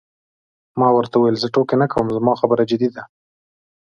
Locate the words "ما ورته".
0.79-1.15